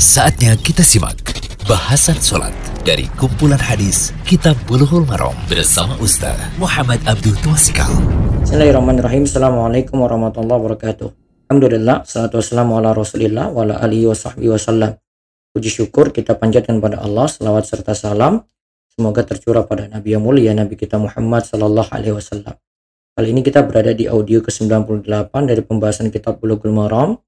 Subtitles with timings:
[0.00, 1.20] Saatnya kita simak
[1.68, 2.56] bahasan sholat
[2.88, 7.92] dari kumpulan hadis Kitab Bulughul Maram bersama Ustaz Muhammad Abdul Tuasikal.
[8.40, 9.28] Bismillahirrahmanirrahim.
[9.28, 11.08] Assalamualaikum warahmatullahi wabarakatuh.
[11.52, 14.96] Alhamdulillah, salatu wassalamu ala rasulillah wa ala alihi wa sahbihi wasallam.
[15.52, 18.40] Puji syukur kita panjatkan pada Allah, selawat serta salam.
[18.88, 22.56] Semoga tercurah pada Nabi yang mulia, Nabi kita Muhammad sallallahu alaihi wasallam.
[23.12, 27.20] Kali ini kita berada di audio ke-98 dari pembahasan kitab Bulughul Maram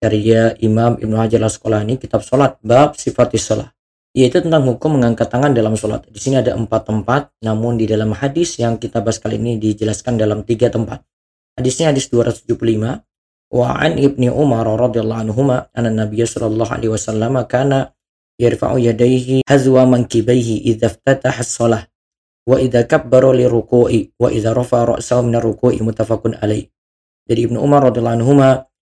[0.00, 3.70] karya Imam Ibnu Hajar Al-Asqalani kitab salat bab sifat salat
[4.10, 6.02] yaitu tentang hukum mengangkat tangan dalam sholat.
[6.10, 10.18] Di sini ada empat tempat, namun di dalam hadis yang kita bahas kali ini dijelaskan
[10.18, 11.06] dalam tiga tempat.
[11.54, 13.06] Hadisnya hadis 275.
[13.50, 15.42] Wa an ibni Umar radhiyallahu anhu
[15.74, 17.90] anna Nabiy sallallahu alaihi wasallam kana
[18.38, 21.82] yarfa'u yadayhi hazwa mankibaihi idza iftataha as-shalah
[22.46, 26.70] wa idza kabbara li ruku'i wa idza rafa'a ra'sahu min ar-ruku'i muttafaqun alaih.
[27.26, 28.34] Dari Ibnu Umar radhiyallahu anhu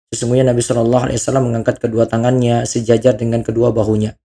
[0.09, 4.17] Sesungguhnya Nabi Shallallahu Alaihi Wasallam mengangkat kedua tangannya sejajar dengan kedua bahunya.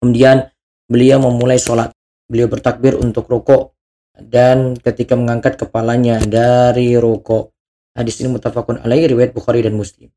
[0.00, 0.48] Kemudian
[0.88, 1.92] beliau memulai sholat.
[2.32, 3.76] Beliau bertakbir untuk rokok
[4.16, 7.52] dan ketika mengangkat kepalanya dari rokok.
[7.92, 10.08] Hadis ini mutafakun alaihi riwayat Bukhari dan Muslim.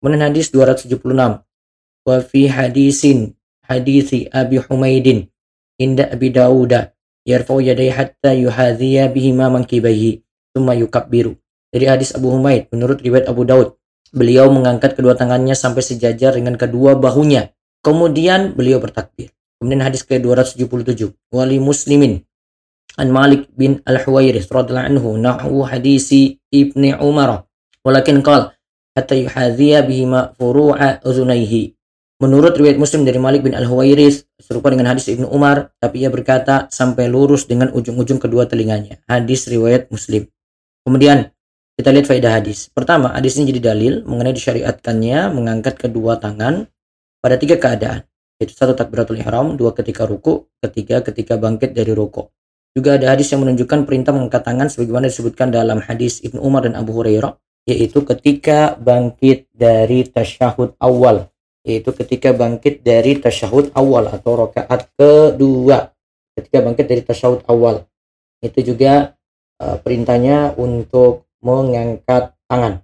[0.00, 1.44] Kemudian hadis 276.
[2.08, 3.36] Wa fi hadisin
[3.68, 5.28] hadisi Abi Humaidin
[5.76, 6.96] inda Abi Dawuda
[7.28, 10.24] yarfa'u yadai hatta yuhadhiya bihima mankibaihi
[10.56, 11.36] thumma yukabbiru.
[11.68, 13.77] Dari hadis Abu Humaid menurut riwayat Abu Daud
[14.14, 17.52] Beliau mengangkat kedua tangannya sampai sejajar dengan kedua bahunya.
[17.84, 19.30] Kemudian beliau bertakbir.
[19.60, 21.12] Kemudian hadis ke-277.
[21.34, 22.24] Wali muslimin.
[22.98, 27.46] An Malik bin Al-Huwairith radhiyallahu anhu nahu hadisi Ibni Umar.
[27.86, 28.58] Walakin qal
[28.98, 31.78] hatta yuhadhiya bihima furu'a uzunaihi.
[32.18, 36.66] Menurut riwayat Muslim dari Malik bin Al-Huwairith serupa dengan hadis Ibnu Umar, tapi ia berkata
[36.66, 38.98] sampai lurus dengan ujung-ujung kedua telinganya.
[39.06, 40.26] Hadis riwayat Muslim.
[40.82, 41.30] Kemudian
[41.78, 42.66] kita lihat faedah hadis.
[42.74, 46.66] Pertama, hadis ini jadi dalil mengenai disyariatkannya mengangkat kedua tangan
[47.22, 48.02] pada tiga keadaan.
[48.42, 52.26] Yaitu satu takbiratul ihram, dua ketika ruku, ketiga ketika bangkit dari ruku.
[52.74, 56.74] Juga ada hadis yang menunjukkan perintah mengangkat tangan sebagaimana disebutkan dalam hadis Ibnu Umar dan
[56.74, 57.38] Abu Hurairah,
[57.70, 61.30] yaitu ketika bangkit dari tasyahud awal,
[61.62, 65.94] yaitu ketika bangkit dari tasyahud awal atau rakaat kedua.
[66.34, 67.86] Ketika bangkit dari tasyahud awal.
[68.38, 69.14] Itu juga
[69.62, 72.82] uh, perintahnya untuk mengangkat tangan.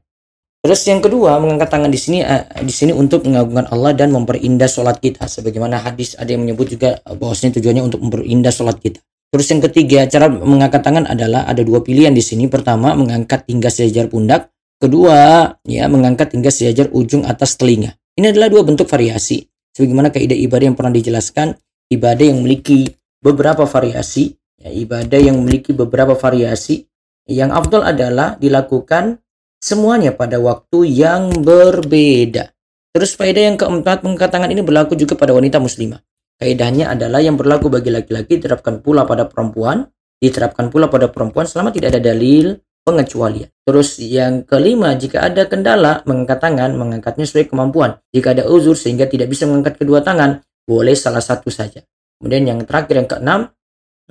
[0.65, 4.65] Terus yang kedua, mengangkat tangan di sini uh, di sini untuk mengagungkan Allah dan memperindah
[4.65, 5.29] sholat kita.
[5.29, 8.97] Sebagaimana hadis ada yang menyebut juga bahwasanya tujuannya untuk memperindah sholat kita.
[9.29, 12.49] Terus yang ketiga, cara mengangkat tangan adalah ada dua pilihan di sini.
[12.49, 14.49] Pertama, mengangkat hingga sejajar pundak.
[14.81, 17.93] Kedua, ya mengangkat hingga sejajar ujung atas telinga.
[18.17, 19.45] Ini adalah dua bentuk variasi.
[19.75, 21.61] Sebagaimana kaidah ibadah yang pernah dijelaskan,
[21.93, 26.87] ibadah yang memiliki beberapa variasi, ya, ibadah yang memiliki beberapa variasi
[27.29, 29.21] yang afdol adalah dilakukan
[29.61, 32.53] semuanya pada waktu yang berbeda.
[32.95, 35.99] Terus faedah yang keempat, pengkatangan ini berlaku juga pada wanita muslimah.
[36.39, 39.89] Kaidahnya adalah yang berlaku bagi laki-laki diterapkan pula pada perempuan,
[40.21, 43.49] diterapkan pula pada perempuan selama tidak ada dalil pengecualian.
[43.65, 47.97] Terus yang kelima, jika ada kendala mengangkat tangan, mengangkatnya sesuai kemampuan.
[48.13, 51.81] Jika ada uzur sehingga tidak bisa mengangkat kedua tangan, boleh salah satu saja.
[52.21, 53.41] Kemudian yang terakhir yang keenam,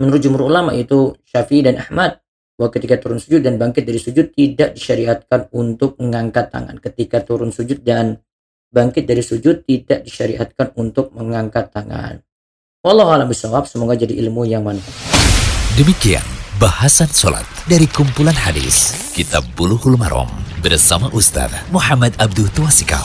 [0.01, 2.22] menurut jumhur ulama itu Syafi'i dan Ahmad,
[2.57, 6.77] bahwa ketika turun sujud dan bangkit dari sujud tidak disyariatkan untuk mengangkat tangan.
[6.77, 8.21] Ketika turun sujud dan
[8.69, 12.21] bangkit dari sujud tidak disyariatkan untuk mengangkat tangan.
[12.83, 14.91] Wallahu a'lam bishawab, semoga jadi ilmu yang manfaat.
[15.79, 16.25] Demikian
[16.61, 20.29] bahasan sholat dari kumpulan hadis Kitab Buluhul Marom
[20.61, 23.01] bersama Ustaz Muhammad Abdul Tuasikal.